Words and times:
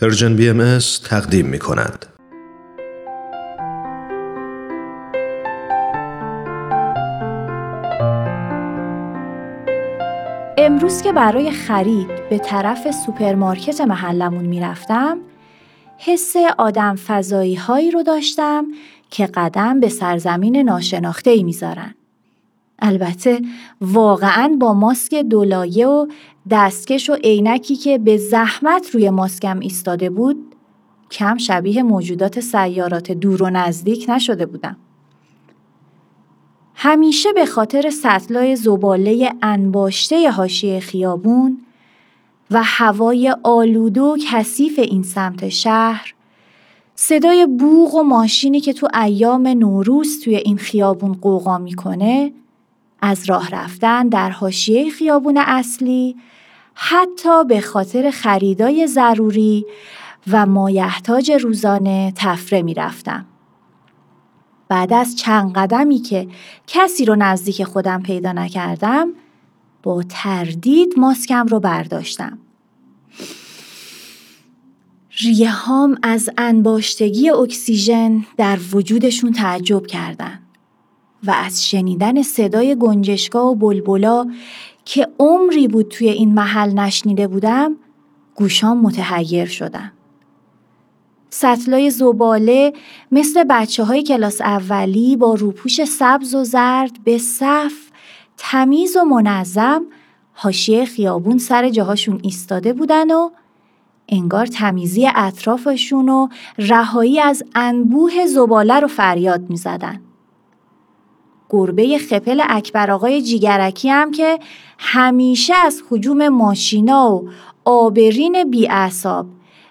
Persian 0.00 0.36
BM 0.36 0.78
تقدیم 1.04 1.46
می 1.46 1.58
کند. 1.58 2.06
امروز 10.58 11.02
که 11.02 11.12
برای 11.12 11.50
خرید 11.50 12.08
به 12.30 12.38
طرف 12.38 12.90
سوپرمارکت 12.90 13.80
محلمون 13.80 14.44
می‌رفتم 14.44 15.18
حس 15.98 16.34
آدم 16.58 16.96
فضایی 16.96 17.54
هایی 17.54 17.90
رو 17.90 18.02
داشتم 18.02 18.66
که 19.10 19.26
قدم 19.26 19.80
به 19.80 19.88
سرزمین 19.88 20.56
ناشناخته 20.56 21.30
ای 21.30 21.42
می‌ذارن. 21.42 21.94
البته 22.78 23.42
واقعا 23.80 24.56
با 24.60 24.74
ماسک 24.74 25.14
دولایه 25.14 25.86
و 25.86 26.06
دستکش 26.50 27.10
و 27.10 27.14
عینکی 27.14 27.76
که 27.76 27.98
به 27.98 28.16
زحمت 28.16 28.90
روی 28.90 29.10
ماسکم 29.10 29.60
ایستاده 29.60 30.10
بود 30.10 30.36
کم 31.10 31.38
شبیه 31.38 31.82
موجودات 31.82 32.40
سیارات 32.40 33.12
دور 33.12 33.42
و 33.42 33.50
نزدیک 33.50 34.06
نشده 34.08 34.46
بودم. 34.46 34.76
همیشه 36.74 37.32
به 37.32 37.46
خاطر 37.46 37.90
سطلای 37.90 38.56
زباله 38.56 39.32
انباشته 39.42 40.30
حاشیه 40.30 40.80
خیابون 40.80 41.58
و 42.50 42.62
هوای 42.64 43.34
آلوده 43.42 44.00
و 44.00 44.16
کثیف 44.30 44.78
این 44.78 45.02
سمت 45.02 45.48
شهر 45.48 46.14
صدای 46.94 47.46
بوغ 47.46 47.94
و 47.94 48.02
ماشینی 48.02 48.60
که 48.60 48.72
تو 48.72 48.88
ایام 49.02 49.46
نوروز 49.46 50.20
توی 50.24 50.36
این 50.36 50.56
خیابون 50.56 51.12
قوقا 51.12 51.58
می‌کنه 51.58 52.32
از 53.06 53.30
راه 53.30 53.50
رفتن 53.50 54.08
در 54.08 54.30
حاشیه 54.30 54.90
خیابون 54.90 55.36
اصلی 55.36 56.16
حتی 56.74 57.44
به 57.44 57.60
خاطر 57.60 58.10
خریدای 58.10 58.86
ضروری 58.86 59.66
و 60.30 60.46
مایحتاج 60.46 61.30
روزانه 61.30 62.12
تفره 62.16 62.62
می 62.62 62.74
رفتم. 62.74 63.26
بعد 64.68 64.92
از 64.92 65.16
چند 65.16 65.52
قدمی 65.52 65.98
که 65.98 66.28
کسی 66.66 67.04
رو 67.04 67.16
نزدیک 67.16 67.64
خودم 67.64 68.02
پیدا 68.02 68.32
نکردم 68.32 69.08
با 69.82 70.02
تردید 70.08 70.94
ماسکم 70.96 71.46
رو 71.46 71.60
برداشتم. 71.60 72.38
ریه 75.20 75.50
هام 75.50 75.98
از 76.02 76.30
انباشتگی 76.38 77.30
اکسیژن 77.30 78.24
در 78.36 78.58
وجودشون 78.72 79.32
تعجب 79.32 79.86
کردند. 79.86 80.45
و 81.24 81.30
از 81.30 81.68
شنیدن 81.68 82.22
صدای 82.22 82.76
گنجشگاه 82.76 83.46
و 83.46 83.54
بلبلا 83.54 84.26
که 84.84 85.08
عمری 85.18 85.68
بود 85.68 85.88
توی 85.88 86.08
این 86.08 86.34
محل 86.34 86.72
نشنیده 86.72 87.26
بودم 87.28 87.76
گوشام 88.34 88.80
متحیر 88.80 89.46
شدن. 89.46 89.92
سطلای 91.30 91.90
زباله 91.90 92.72
مثل 93.12 93.44
بچه 93.44 93.84
های 93.84 94.02
کلاس 94.02 94.40
اولی 94.40 95.16
با 95.16 95.34
روپوش 95.34 95.84
سبز 95.84 96.34
و 96.34 96.44
زرد 96.44 97.04
به 97.04 97.18
صف 97.18 97.72
تمیز 98.36 98.96
و 98.96 99.04
منظم 99.04 99.82
حاشیه 100.32 100.84
خیابون 100.84 101.38
سر 101.38 101.68
جاهاشون 101.68 102.20
ایستاده 102.22 102.72
بودن 102.72 103.10
و 103.10 103.30
انگار 104.08 104.46
تمیزی 104.46 105.08
اطرافشون 105.14 106.08
و 106.08 106.28
رهایی 106.58 107.20
از 107.20 107.42
انبوه 107.54 108.26
زباله 108.26 108.80
رو 108.80 108.88
فریاد 108.88 109.50
می 109.50 109.56
زدن. 109.56 110.00
گربه 111.56 111.98
خپل 111.98 112.42
اکبر 112.48 112.90
آقای 112.90 113.22
جیگرکی 113.22 113.88
هم 113.88 114.10
که 114.10 114.38
همیشه 114.78 115.54
از 115.54 115.82
حجوم 115.90 116.28
ماشینا 116.28 117.14
و 117.14 117.28
آبرین 117.64 118.50
بی 118.50 118.68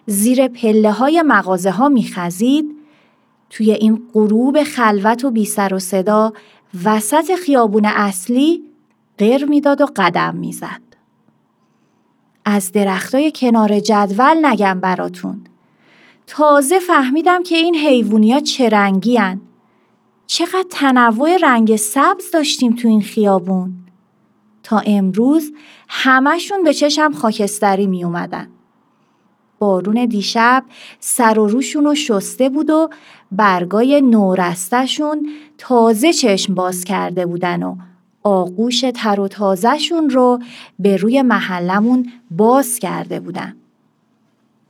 زیر 0.05 0.47
پله 0.47 0.91
های 0.91 1.21
مغازه 1.21 1.71
ها 1.71 1.89
میخزید 1.89 2.75
توی 3.49 3.71
این 3.71 4.01
غروب 4.13 4.63
خلوت 4.63 5.25
و 5.25 5.31
بی 5.31 5.49
و 5.71 5.79
صدا 5.79 6.33
وسط 6.85 7.35
خیابون 7.35 7.85
اصلی 7.85 8.63
غیر 9.17 9.45
می‌داد 9.45 9.81
و 9.81 9.85
قدم 9.95 10.35
می‌زد. 10.35 10.81
از 12.45 12.71
درختای 12.71 13.31
کنار 13.35 13.79
جدول 13.79 14.45
نگم 14.45 14.79
براتون. 14.79 15.41
تازه 16.27 16.79
فهمیدم 16.79 17.43
که 17.43 17.55
این 17.55 17.75
حیوانیا 17.75 18.39
چه 18.39 18.69
رنگی 18.69 19.17
هن. 19.17 19.41
چقدر 20.35 20.65
تنوع 20.69 21.37
رنگ 21.37 21.75
سبز 21.75 22.31
داشتیم 22.31 22.75
تو 22.75 22.87
این 22.87 23.01
خیابون 23.01 23.73
تا 24.63 24.79
امروز 24.85 25.53
همشون 25.87 26.63
به 26.63 26.73
چشم 26.73 27.11
خاکستری 27.13 27.87
می 27.87 28.03
اومدن. 28.03 28.47
بارون 29.59 30.05
دیشب 30.05 30.63
سر 30.99 31.39
و 31.39 31.47
روشون 31.47 31.83
رو 31.83 31.95
شسته 31.95 32.49
بود 32.49 32.69
و 32.69 32.89
برگای 33.31 34.01
نورستشون 34.01 35.29
تازه 35.57 36.13
چشم 36.13 36.53
باز 36.53 36.83
کرده 36.83 37.25
بودن 37.25 37.63
و 37.63 37.75
آغوش 38.23 38.85
تر 38.95 39.19
و 39.19 39.27
تازهشون 39.27 40.09
رو 40.09 40.39
به 40.79 40.97
روی 40.97 41.21
محلمون 41.21 42.11
باز 42.31 42.79
کرده 42.79 43.19
بودن. 43.19 43.55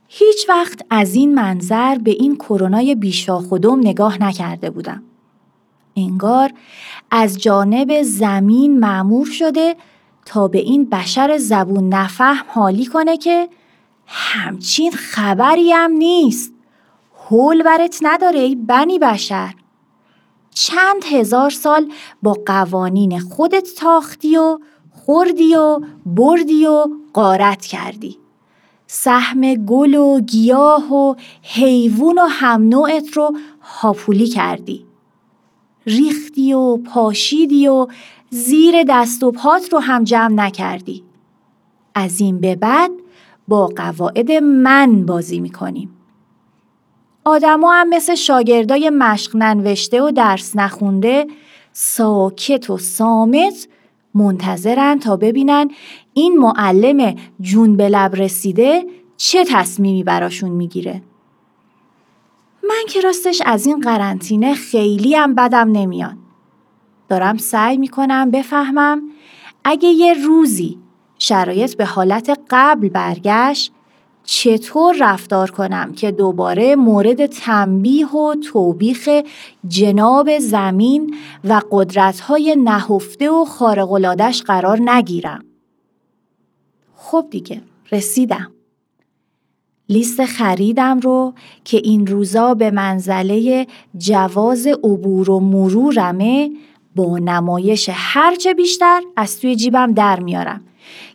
هیچ 0.08 0.48
وقت 0.48 0.80
از 0.90 1.14
این 1.14 1.34
منظر 1.34 1.98
به 1.98 2.10
این 2.10 2.36
کرونای 2.36 2.94
بیشاخودم 2.94 3.78
نگاه 3.78 4.22
نکرده 4.22 4.70
بودم. 4.70 5.02
انگار 5.96 6.52
از 7.10 7.38
جانب 7.38 8.02
زمین 8.02 8.78
معمور 8.78 9.26
شده 9.26 9.76
تا 10.24 10.48
به 10.48 10.58
این 10.58 10.84
بشر 10.84 11.38
زبون 11.38 11.88
نفهم 11.88 12.44
حالی 12.48 12.86
کنه 12.86 13.16
که 13.16 13.48
همچین 14.06 14.92
خبری 14.92 15.72
هم 15.72 15.90
نیست. 15.90 16.52
حول 17.28 17.62
برت 17.62 17.98
نداره 18.02 18.38
ای 18.38 18.54
بنی 18.54 18.98
بشر. 18.98 19.54
چند 20.54 21.04
هزار 21.10 21.50
سال 21.50 21.92
با 22.22 22.36
قوانین 22.46 23.20
خودت 23.20 23.68
تاختی 23.78 24.36
و 24.36 24.58
خوردی 24.92 25.54
و 25.54 25.80
بردی 26.06 26.66
و 26.66 26.86
قارت 27.12 27.66
کردی. 27.66 28.18
سهم 28.86 29.54
گل 29.54 29.94
و 29.94 30.20
گیاه 30.20 30.94
و 30.94 31.14
حیوان 31.42 32.18
و 32.18 32.26
هم 32.28 32.68
نوعت 32.68 33.12
رو 33.12 33.36
هاپولی 33.60 34.26
کردی. 34.26 34.86
ریختی 35.86 36.52
و 36.52 36.76
پاشیدی 36.76 37.68
و 37.68 37.86
زیر 38.30 38.74
دست 38.88 39.22
و 39.22 39.30
پات 39.32 39.72
رو 39.72 39.78
هم 39.78 40.04
جمع 40.04 40.34
نکردی. 40.34 41.02
از 41.94 42.20
این 42.20 42.40
به 42.40 42.56
بعد 42.56 42.90
با 43.48 43.66
قواعد 43.66 44.32
من 44.32 45.06
بازی 45.06 45.40
می‌کنیم. 45.40 45.90
آدما 47.24 47.72
هم 47.72 47.88
مثل 47.88 48.14
شاگردای 48.14 48.90
مشق 48.90 49.36
ننوشته 49.36 50.02
و 50.02 50.10
درس 50.10 50.56
نخونده 50.56 51.26
ساکت 51.72 52.70
و 52.70 52.78
سامت 52.78 53.68
منتظرن 54.14 54.98
تا 54.98 55.16
ببینن 55.16 55.70
این 56.14 56.38
معلم 56.38 57.14
جون 57.40 57.76
به 57.76 57.88
لب 57.88 58.14
رسیده 58.14 58.86
چه 59.16 59.44
تصمیمی 59.44 60.04
براشون 60.04 60.50
می‌گیره. 60.50 61.02
من 62.68 62.84
که 62.88 63.00
راستش 63.00 63.42
از 63.44 63.66
این 63.66 63.80
قرنطینه 63.80 64.54
خیلی 64.54 65.14
هم 65.14 65.34
بدم 65.34 65.72
نمیاد. 65.72 66.16
دارم 67.08 67.36
سعی 67.36 67.76
می‌کنم 67.76 68.30
بفهمم 68.30 69.02
اگه 69.64 69.88
یه 69.88 70.14
روزی 70.14 70.78
شرایط 71.18 71.76
به 71.76 71.84
حالت 71.84 72.38
قبل 72.50 72.88
برگشت 72.88 73.72
چطور 74.24 74.96
رفتار 75.00 75.50
کنم 75.50 75.92
که 75.92 76.10
دوباره 76.10 76.76
مورد 76.76 77.26
تنبیه 77.26 78.08
و 78.08 78.34
توبیخ 78.34 79.08
جناب 79.68 80.38
زمین 80.38 81.16
و 81.44 81.60
قدرتهای 81.70 82.56
نهفته 82.56 83.30
و 83.30 83.44
خارقلادش 83.44 84.42
قرار 84.42 84.90
نگیرم. 84.90 85.44
خب 86.96 87.26
دیگه 87.30 87.62
رسیدم. 87.92 88.55
لیست 89.88 90.24
خریدم 90.24 91.00
رو 91.00 91.34
که 91.64 91.80
این 91.84 92.06
روزا 92.06 92.54
به 92.54 92.70
منزله 92.70 93.66
جواز 93.96 94.66
عبور 94.66 95.30
و 95.30 95.40
مرورمه 95.40 96.50
با 96.96 97.18
نمایش 97.18 97.90
هرچه 97.92 98.54
بیشتر 98.54 99.00
از 99.16 99.40
توی 99.40 99.56
جیبم 99.56 99.92
در 99.92 100.20
میارم 100.20 100.60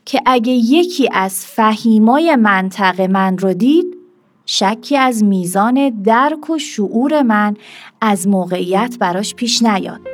که 0.06 0.22
اگه 0.26 0.52
یکی 0.52 1.10
از 1.12 1.46
فهیمای 1.46 2.36
منطقه 2.36 3.08
من 3.08 3.38
رو 3.38 3.54
دید 3.54 3.98
شکی 4.46 4.98
از 4.98 5.24
میزان 5.24 5.90
درک 5.90 6.50
و 6.50 6.58
شعور 6.58 7.22
من 7.22 7.56
از 8.02 8.28
موقعیت 8.28 8.98
براش 9.00 9.36
پیش 9.36 9.64
نیاد. 9.64 10.11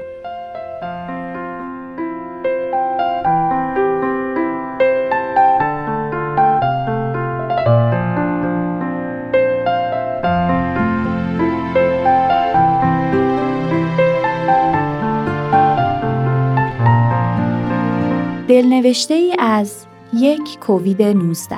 دلنوشته 18.57 19.13
ای 19.13 19.35
از 19.39 19.85
یک 20.13 20.59
کووید 20.59 21.01
19 21.01 21.55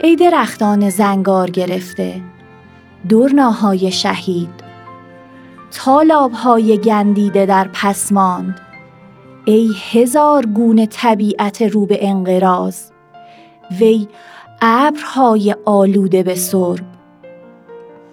ای 0.00 0.16
درختان 0.16 0.90
زنگار 0.90 1.50
گرفته 1.50 2.20
دورناهای 3.08 3.90
شهید. 3.90 4.50
تالابهای 5.70 6.78
گندیده 6.78 7.46
در 7.46 7.68
پس 7.72 8.12
ماند. 8.12 8.60
ای 9.44 9.70
هزار 9.92 10.46
گونه 10.46 10.86
طبیعت 10.86 11.62
رو 11.62 11.86
به 11.86 12.08
انقراض. 12.08 12.90
وی 13.80 14.08
ابرهای 14.62 15.56
آلوده 15.64 16.22
به 16.22 16.34
سرب. 16.34 16.84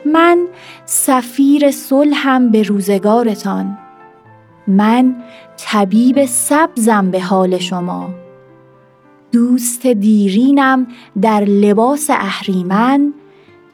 من 0.05 0.47
سفیر 0.85 1.71
صلحم 1.71 2.51
به 2.51 2.63
روزگارتان. 2.63 3.77
من 4.69 5.16
طبیب 5.57 6.25
سبزم 6.25 7.12
به 7.12 7.21
حال 7.21 7.57
شما. 7.57 8.10
دوست 9.31 9.88
دیرینم 9.88 10.88
در 11.21 11.44
لباس 11.45 12.10
اهریمن 12.10 13.13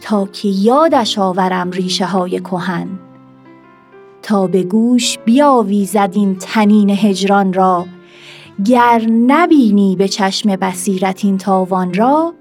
تا 0.02 0.26
که 0.26 0.48
یادش 0.48 1.20
آورم 1.20 1.72
ریشه 1.72 2.06
های 2.06 2.40
کهن. 2.40 2.88
تا 4.22 4.48
به 4.48 4.64
گوش 4.64 5.18
بیاویزد 5.18 6.12
این 6.14 6.36
تنین 6.36 6.90
هجران 6.90 7.54
را 7.54 7.86
گر 8.66 9.02
نبینی 9.10 9.96
به 9.96 10.08
چشم 10.08 10.56
بصیرت 10.56 11.26
این 11.26 11.38
تاوان 11.38 11.94
را 11.94 12.34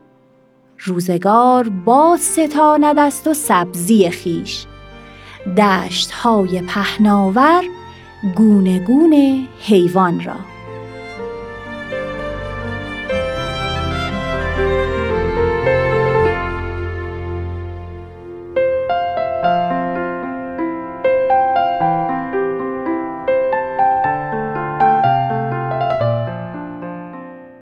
روزگار 0.79 1.69
باز 1.69 2.21
ستاند 2.21 2.99
است 2.99 3.27
و 3.27 3.35
سبزی 3.35 4.11
خیش. 4.11 4.67
دشت 5.57 6.11
های 6.11 6.61
پهناور 6.61 7.65
گونه 8.37 8.79
گونه 8.79 9.47
حیوان 9.61 10.21
را. 10.21 10.54